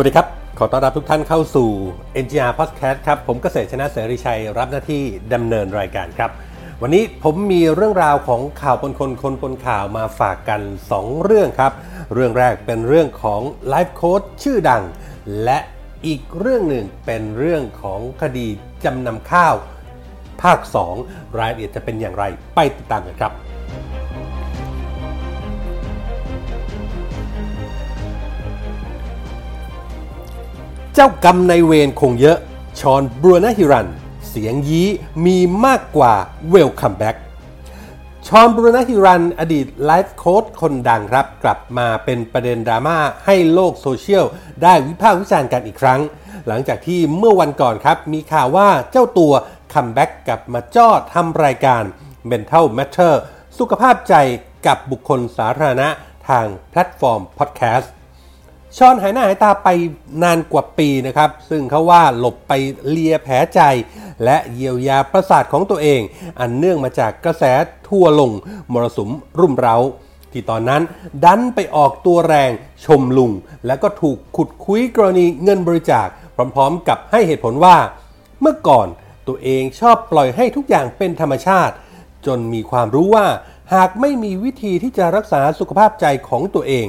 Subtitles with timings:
[0.00, 1.68] วัสดีครับ ขอต้อนรับทุกท่านเข้าสู่
[2.24, 5.02] NGR Podcast ครับ ผมเกษตรชนะเสรีชัย รับหน้าที่
[5.34, 6.30] ดำเนินรายการครับ
[6.82, 10.60] วันนี้ผมมีเรื่องราวของข่าวปนคนคนปนข่าวมาฝากกัน
[10.94, 11.72] 2 เรื่องครับ
[12.14, 14.82] เรื่องแรกเป็นเรื่องของไลฟ์โค้ชชื่อดัง
[15.44, 15.58] และ
[16.06, 18.46] อีกเรื่องหนึ่งเป็นเรื่องของคดี
[18.84, 19.54] จำนำข้าว
[20.42, 20.58] ภาค
[20.98, 22.24] 2 รายละเอียดจะเป็นอย่างไร
[22.54, 23.32] ไปติดตามกันครับ
[31.02, 32.38] เจ้ากรรมนายเวรคงเยอะ
[32.80, 33.88] ฌอน บูรณะหิรัญ
[34.28, 34.88] เสียงยี้
[35.24, 36.14] มีมากกว่า
[36.48, 37.16] welcome back
[38.26, 44.24] ฌอน บูรณะหิรัญ อดีตไลฟ์โค้ชคนดังครับ กลับมาเป็นประเด็นดราม่าให้โลกโซเชียล
[44.62, 46.00] ได้วิพากษ์วิจารณ์กันอีกครั้ง
[46.46, 49.32] หลังจากที่เมื่อวันก่อนครับ มีข่าวว่าเจ้าตัว
[49.74, 51.82] comeback กลับมาจัดทำรายการ
[52.30, 53.14] Mental Matter
[53.58, 54.14] สุขภาพใจ
[54.66, 55.88] กับบุคคลสาธารณะ
[56.28, 57.92] ทางแพลตฟอร์มพอดแคสต์
[58.76, 59.68] ชอนหายหน้าหายตาไป
[60.22, 62.52] นานกว่าปีนะครับ ซึ่งเขาว่าหลบไป
[62.88, 63.60] เลียแผลใจ
[64.24, 66.00] และเยียวยาประสาทของตัวเอง
[66.40, 67.44] อันเนื่องมาจากกระแส
[67.88, 68.30] ทั่วลง
[68.72, 69.76] มรสุมรุ่มเร้า
[70.32, 70.82] ที่ตอนนั้น
[71.24, 72.50] ดันไปออกตัวแรง
[72.84, 73.32] ชมลุง
[73.66, 76.06] แล้วก็ถูกขุดคุยกรณีเงินบริจาค
[76.54, 77.76] พร้อมๆ กับให้เหตุผลว่า
[78.40, 78.86] เมื่อก่อน
[79.28, 81.74] ตัวเองชอบปล่อยให้ทุกอย่างเป็นธรรมชาติ
[82.26, 83.26] จนมีความรู้ว่า
[83.74, 86.86] หากไม่มีวิธีที่จะรักษาสุขภาพใจของตัวเอง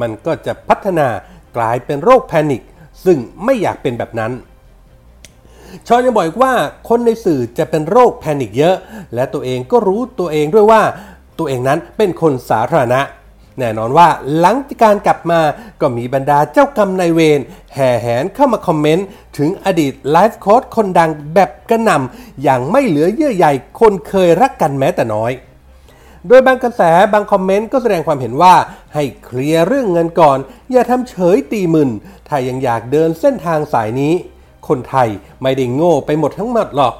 [0.00, 1.08] มันก็จะพัฒนา
[1.56, 2.62] กลายเป็นโรคแพนิค
[3.04, 4.32] ซึ่งไม่อยากเป็นแบบนั้น
[5.86, 6.52] ฌอนยังบอกอีกว่า
[6.88, 8.76] คนในสื่อจะเป็นโรคแพนิคเยอะ
[9.14, 10.82] และตัวเองก็รู้ตัวเองด้วยว่า
[11.38, 13.00] ตัวเองนั้นเป็นคนสาธารณะ
[13.58, 14.08] แน่นอนว่า
[14.40, 15.40] หลังจากการกลับมา
[15.80, 17.40] ก็มีบรรดาเจ้ากรรมนายเวร
[17.74, 19.06] แห่แหนเข้ามาคอมเมนต์
[19.38, 23.46] ถึงอดีตไลฟ์โค้ชคนดังแบบกระหน่ำอย่างไม่เหลือเยื่อใย
[23.80, 25.32] คนเคยรักกันแม้แต่น้อย
[26.28, 28.54] โดยบางกระแสบางคอมเมนต์ก็แสดงความเห็นว่า
[28.94, 30.38] ให้เคลียร์เรื่องเงินก่อน
[30.70, 31.90] อย่าทำเฉยตีมึน
[32.28, 34.14] ถ้ายังอยากเดินเส้นทางสายนี้
[34.68, 35.08] คนไทย
[35.42, 36.94] ไม่ได้โง่ไปหมดทั้งหมดหรอก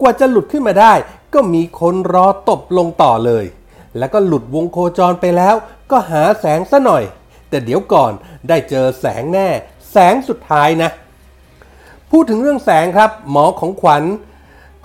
[0.00, 0.92] กว่าจะหลุดขึ้นมาได้
[1.34, 3.44] ก็มีคนรอตบลงต่อเลย
[3.98, 5.54] แล้วก็หลุดวงโคจรไปแล้ว
[5.90, 7.04] ก็หาแสงซะหน่อย
[7.48, 8.12] แต่เดี๋ยวก่อน
[8.48, 9.48] ได้เจอแสงแน่
[9.92, 10.90] แสงสุดท้ายนะ
[12.10, 14.04] พูดถึงเรื่องแสงครับ หมอของขวัญ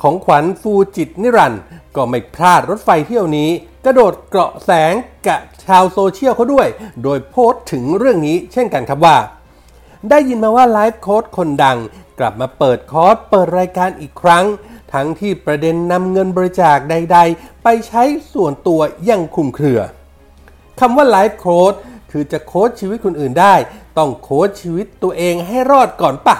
[0.01, 1.61] ของขวัญฟูจิตนิรันดร์
[1.95, 3.49] ก็ไม่พลาดรถไฟเที่ยวนี้
[3.85, 4.93] กระโดดเกาะแสง
[5.27, 6.67] กับชาวโซเชียลเขาด้วย
[7.03, 9.17] โดยโพสต์ถึงเรื่องนี้เช่นกันครับว่า
[10.09, 11.77] ได้ยินมาว่าไลฟ์โค้ชคนดัง
[12.19, 14.45] กลับมาเปิดคอร์สเปิดรายการอีกครั้ง
[14.93, 18.03] ทั้งที่ประเด็นนำเงินบริจาคใด ๆ ไปใช้
[18.33, 19.79] ส่วนตัวยังคลุมเครือ
[20.79, 21.73] คำว่าไลฟ์โค้ช
[22.11, 23.55] คือจะโค้ชชีวิตคนอื่นได้
[23.97, 26.37] ต้องโค้ชชีวิตตัวเองให้รอดก่อนปะ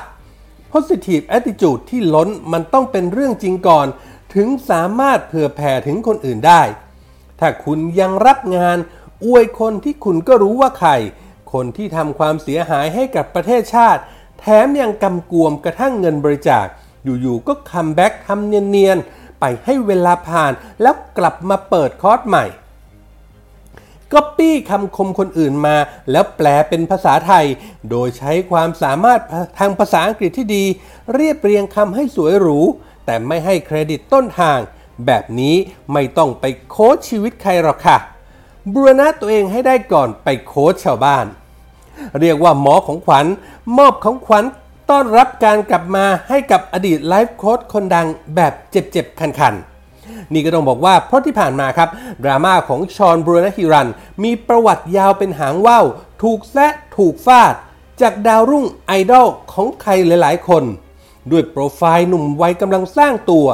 [0.72, 3.88] positive attitude ที่ล้นมันต้องเป็นเรื่องจริงก่อน
[4.34, 6.62] ถึงสามารถเผื่อแผ่ถึงคนอื่นได้
[7.40, 8.78] ถ้าคุณยังรับงาน
[9.26, 10.92] อวยคนที่คุณก็รู้ว่าใคร
[11.54, 14.02] คนที่ทำความเสียหายให้กับประเทศชาติ
[14.40, 16.66] แถมยังกำกวมกระทั่งเงินบริจาค
[17.04, 22.46] อยู่ๆก็ comeback ทำเนียนๆ ไปให้เวลาผ่านแล้วกลับมาเปิดคอร์สใหม่
[24.14, 25.76] ก๊อปปี้คำคมคนอื่นมา
[26.12, 27.46] แล้วแปลเป็นภาษาไทย
[27.90, 29.20] โดยใช้ความสามารถ
[29.60, 30.64] ทางภาษาอังกฤษที่ดี
[31.14, 32.60] เรียบเรียงคำให้สวยหรู
[33.06, 34.58] แต่ไม่ให้เครดิตต้นทาง
[35.06, 35.56] แบบนี้
[35.94, 37.98] ไม่ต้องไปโค้ชชีวิตใครหรอกค่ะ
[38.74, 41.26] บูรณะตัวเองให้ได้ก่อนไปโค้ชชาวบ้าน
[42.20, 43.26] เรียกว่าหมอของขวัญ
[43.78, 44.44] มอบของขวัญ
[44.90, 51.90] ต้อนรับการกลับมาให้กับอดีตไลฟ์โค้ชคนดังแบบเจ็บๆ คันๆ นี่ก็ต้องบอกว่าเพราะที่ผ่านมาครับ
[52.24, 53.90] ดราม่าของฌอน บูรณะหิรัญ
[54.24, 55.86] มีประวัติยาวเป็นหางว่าว
[56.24, 57.54] ถูกแซะถูกฟาด
[58.02, 60.64] จากดาวรุ่งไอดอลของใครหลายๆ คน
[61.32, 63.48] ด้วยโปรไฟล์หนุ่มวัยกำลังสร้างตัว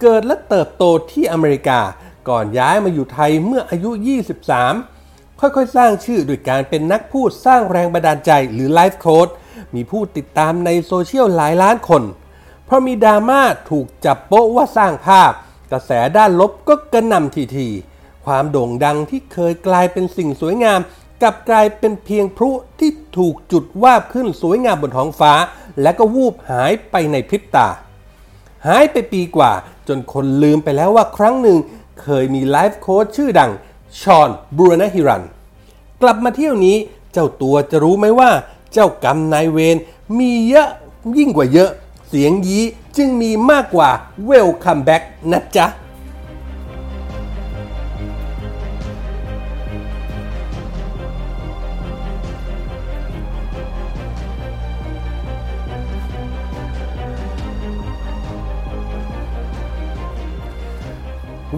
[0.00, 1.80] เกิดและเติบโตที่อเมริกา
[2.28, 3.90] ก่อนย้ายมาอยู่ไทยเมื่ออายุ
[4.64, 9.28] 23 ค่อยๆ สร้างชื่อโดยการเป็นนักพูดสร้างแรงบันดาลใจหรือไลฟ์โค้ช
[9.74, 12.02] มีผู้ติดตามในโซเชียลหลายล้านคน
[12.64, 13.40] เพราะมีดราม่า
[13.70, 15.32] ถูกจับโป๊ะว่าสร้างภาพ
[15.72, 17.68] กระแสด้านลบก็กระหน่ำทีที
[18.24, 20.80] ความโด่งดังที่เคยกลายเป็นสิ่งสวยงาม
[21.22, 22.50] กลับกลายเป็นเพียงพลุ
[22.80, 25.32] ที่ถูกจุดวาบขึ้นสวยงามบนท้องฟ้า
[25.82, 27.68] และก็วูบหายไปในพริบตา
[28.66, 29.52] หายไปปีกว่า
[29.88, 31.58] จนคนลืมไปแล้วว่าครั้งหนึ่ง
[32.02, 33.50] เคยมีไลฟ์โค้ชชื่อดัง
[34.00, 35.22] ชอนบูรูนฮิรัน
[36.02, 36.76] กลับมาเที่ยวนี้
[37.12, 38.30] เจ้าตัวจะรู้ไหมว่า
[38.72, 39.76] เจ้ากรรมนายเวร
[40.18, 40.68] มีเยอะ
[41.18, 41.70] ยิ่งกว่าเยอะ
[42.08, 42.64] เสียงยี้
[42.96, 43.90] จึงมีมากกว่า
[44.24, 45.02] welcome back
[45.32, 45.66] นะจ๊ะ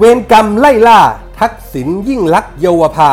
[0.03, 1.01] เวรกรรมไล่ล่า
[1.39, 3.13] ทักษิณยิ่งลักษณ์เยาวภา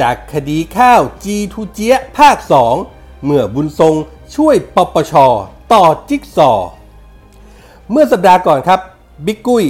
[0.00, 2.36] จากคดีข้าวจีทูเจียภาค
[2.80, 3.94] 2 เมื่อบุญทรง
[4.34, 5.14] ช่วยปปช
[5.72, 6.50] ต่อจิ๊กซอ
[7.90, 8.80] เมื่อสัปดาห์ก่อนครับ
[9.26, 9.64] บิ๊กกุ้ย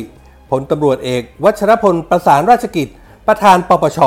[0.51, 2.89] พลตำรวจเอก วัชรพลประสานราชกิจ
[3.27, 3.99] ประธานปปช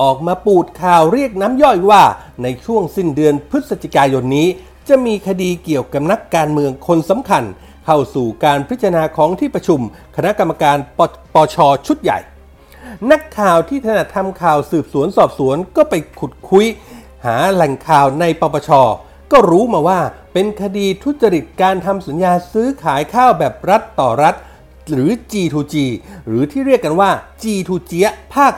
[0.00, 2.02] ออกมาปูดข่าวเรียกน้ำย่อยว่า
[2.42, 4.48] ในช่วงสิ้นเดือนพฤศจิกายนนี้
[4.88, 7.44] จะมีคดีเกี่ยวกับนักการเมืองคนสำคัญ
[7.86, 9.80] เข้าสู่การพิจารณาของที่ประชุม
[10.16, 11.00] คณะกรรมการป
[11.34, 11.56] ปช
[11.86, 12.18] ชุดใหญ่
[13.10, 16.66] นักข่าวที่ถนัดทำข่าวสืบสวนสอบสวนก็ไปขุดคุย
[17.26, 18.70] หาแหล่งข่าวในปปช
[19.32, 20.00] ก็รู้มาว่า
[20.32, 24.34] เป็นคดีทุจริตการทำสัญญาซื้อขายข้าวแบบรัฐต่อรัฐ
[24.92, 25.74] หรือ G2G
[26.26, 27.10] หรือที่เรียกกันว่า
[27.42, 27.92] G2G
[28.34, 28.54] ภาค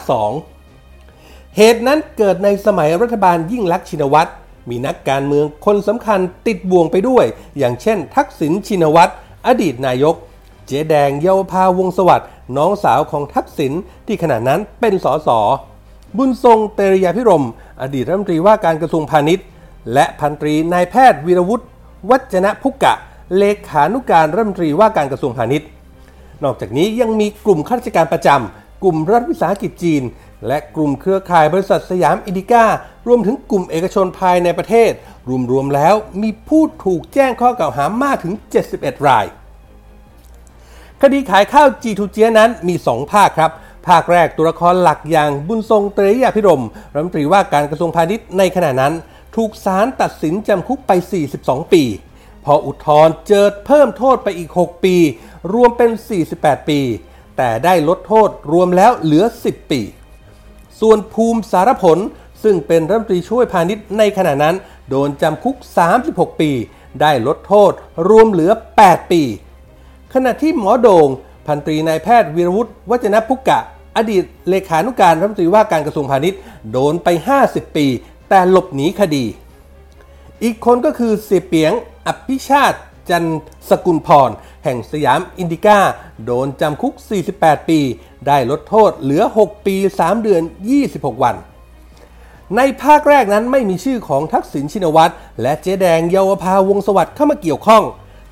[0.77, 4.31] 2 เหตุนั้นเกิดในสมัยรัฐบาลยิ่งลักษณ์ชินวัตร
[4.71, 7.25] มีนักการเมืองคนสำคัญติดบ่วงไปด้วย
[7.59, 9.13] อย่างเช่น ทักษิณชินวัตร
[9.47, 10.15] อดีตนายก
[10.67, 13.73] เจ๊แดงเยาวภาวงศ์สวัสดิ์น้องสาวของทักษิณ
[14.07, 15.29] ที่ขณะนั้นเป็นสส
[16.17, 17.45] บุญทรงเตริยาภิรมย์
[17.83, 19.47] อดีตรัฐมนตรีว่าการกระทรวงพาณิชย์
[19.93, 21.65] และพันตรีนายแพทย์วีระวุฒิ
[22.11, 22.95] วัจนะพุกกะ
[23.39, 25.69] เลขานุการรัฐมนตรีว่าการกระทรวงพาณิชย์
[26.45, 30.03] นอกจากนี้ยังมีกลุ่มข้าราชการประจำกลุ่มรัฐวิสาหกิจจีน
[30.47, 32.65] และกลุ่มเครือข่ายบริษัทสยามอินดิก้า
[33.07, 34.91] รวมถึงกลุ่มเอกชนภายในประเทศ
[35.51, 38.35] รวมๆแล้วมีผู้ถูกแจ้งข้อกล่าวหามากถึง
[38.71, 39.27] 71 ราย
[41.03, 43.51] คดีขายข้าวจีทูเจียนั้นมี 2 ภาคครับ
[43.89, 46.63] ภาคแรกตัวละครหลักอย่างบุญทรงเตรียาพิรม
[46.93, 48.95] รัฐมนตรีว่าการกระทรวงพาณิชย์ในขณะนั้น
[49.37, 50.93] ถูกศาลตัดสินจำคุกไป
[51.33, 51.83] 42 ปี
[52.45, 54.97] พออุทธรณ์เจิดเพิ่มโทษไปอีก 6 ปี
[55.53, 55.91] รวมเป็น
[56.31, 56.81] 48 ปี
[57.37, 59.81] แต่ได้ลดโทษรวมแล้วเหลือ 10 ปี
[60.81, 61.99] ส่วนภูมิสารผล
[62.43, 64.55] ซึ่งเป็นรัฐมนตรีช่วยพาณิชย์ในขณะนั้น
[64.91, 65.57] โดนจำคุก
[65.99, 66.51] 36 ปี
[67.01, 67.73] ได้ลดโทษ
[68.09, 68.51] รวมเหลือ
[68.83, 69.23] 8 ปี
[70.15, 71.09] ขณะที่หมอโดง
[71.47, 73.59] พันตรีนายแพทย์วีรวุฒิวัจนพุกกะ
[73.97, 76.39] อดีตเลขานุการรัฐมนตรีว่าการกระทรวงพาณิชย์
[76.73, 77.09] โดนไป
[77.43, 77.87] 50 ปี
[78.29, 79.25] แต่หลบหนีคดี
[80.43, 81.73] อีกคนก็คือเสียเปียง
[82.07, 82.79] อภิชาติ
[83.11, 83.25] จัน
[83.71, 84.31] สกุลพร
[84.65, 85.79] แห่งสยามอินดิก้า
[86.25, 86.95] โดนจำคุก
[87.31, 87.81] 48 ปี
[88.27, 90.43] ได้ลดโทษเหลือ 6 ปี 3 เดือน
[90.83, 91.37] 26 วัน
[92.57, 97.83] ในภาคแรกนั้นไม่มีชื่อของทักษิณชินวัตร และเจ๊แดงเยาวภาวงสวัสดิ์เข้ามาเกี่ยวข้อง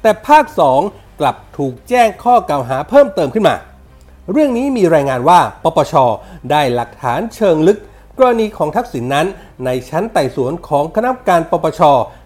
[0.02, 0.44] แต่ภาค
[0.84, 3.56] 2 กลับถูกแจ้งข้อกล่าวหาเพิ่มเติมขึ้นมา
[4.32, 5.94] เรื่องนี้มีรายงานว่าปปช
[6.50, 7.78] ได้หลักฐานเชิงลึก
[8.18, 9.26] กรณีของทักษิณนนั้น
[9.64, 11.80] ในชั้นไต่สวนของคณะกรรมการปปช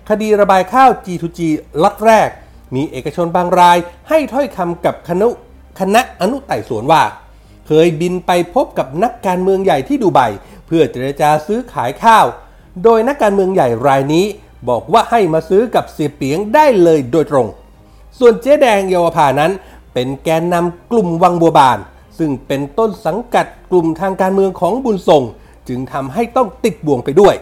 [0.08, 1.40] คดีระบายข้าว G2G
[1.82, 2.28] ล็อตแรก
[2.74, 3.78] มีเอกชนบางราย
[4.08, 5.28] ให้ถ้อยคำกับคณะ
[5.80, 7.02] คณะอนุไต่สวนว่า
[7.66, 10.20] เคยบินไปพบกับนักการเมืองใหญ่ที่ดูไบ
[10.66, 12.26] เพื่อเจรจาซื้อขายข้าว
[12.84, 14.24] โดยนักการเมืองใหญ่รายนี้
[14.68, 17.46] บอกว่าให้มาซื้อกับเสียเปียงได้เลยโดยตรง
[18.18, 19.52] ส่วนเจ๊แดงเยาวภานั้น
[19.94, 21.78] เป็นแกนนำกลุ่มวังบัวบาน
[22.18, 25.22] ซึ่งเป็นต้นสังกัดกลุ่มทางการเมืองของบุญส่ง
[25.68, 27.34] จึงทำให้ต้องติดบ่วงไปด้วย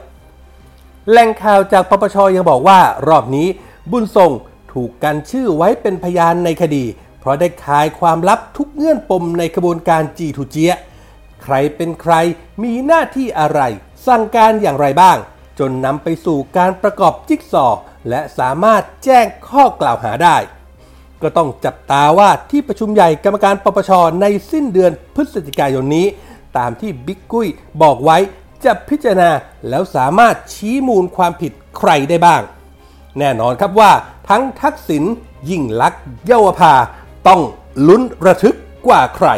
[1.11, 2.79] แหล่งข่าวจากปปชยังบอกว่า
[3.09, 3.47] รอบนี้
[3.91, 4.33] บุญส่ง
[4.75, 6.85] ถูกกันชื่อไว้เป็นพยานในคดี
[7.21, 10.73] เพราะได้คายความลับทุกเงื่อนปมในกระบวนการจีทูเจีย
[11.43, 12.15] ใครเป็นใคร
[12.63, 13.61] มีหน้าที่อะไร
[14.07, 15.17] สั่งการอย่างไรบ้าง
[15.59, 20.37] จนนำไปสู่การประกอบจิ๊กซอว์และสามารถแจ้งข้อกล่าวหาได้
[21.23, 26.07] ก็ต้องจับตาว่าที่ประชุมใหญ่กรรมการปปชในสิ้นเดือนพฤศจิกายนนี้
[26.57, 27.49] ตามที่บิ๊กกุ้ย
[27.83, 28.19] บอกไว้
[28.65, 29.31] จะพิจารณา
[29.69, 32.43] แล้วสามารถชี้มูลความผิดใครได้บ้าง
[33.19, 33.91] แน่นอนครับว่า
[34.29, 35.05] ทั้งทักษิณ
[35.51, 36.73] ยิ่งลักษณ์เยาวภา
[37.29, 37.41] ต้อง
[37.89, 38.57] ลุ้นระทึก
[38.87, 39.29] กว่าใคร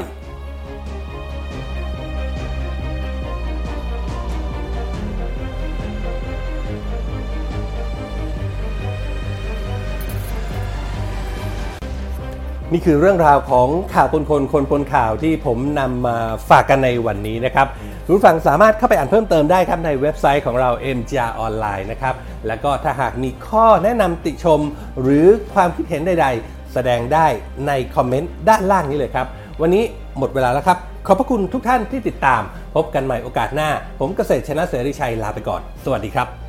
[12.72, 16.16] นี่คือเรื่องราวของข่าวปนคนคนปนข่าวที่ผมนำมา
[16.48, 17.66] ฝากกันในวันนี้นะครับ
[18.08, 22.14] คุณฟังสามารถเข้าไปอ่านเพิ่มเติมได้ครับในเว็บไซต์ของเรา MGR ออนไลน์นะครับ
[22.46, 24.60] แล้วก็ถ้าหากมีข้อแนะนำติชม
[25.00, 27.26] หรือความคิดเห็นใด ๆ แสดงได้
[27.66, 29.26] ในคอมเมนต์ด้านล่างนี้เลยครับ
[29.60, 29.82] วันนี้
[30.18, 32.42] หมดเวลาแล้วครับ ขอบพระคุณทุกท่านที่ติดตาม
[32.74, 33.70] พบกันใหม่โอกาสหน้า
[34.00, 36.45] ผมเกษตรชนะเสรีชัยลาไปก่อน สวัสดีครับ